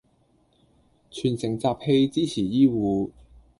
[1.11, 3.11] 全城集氣支持醫護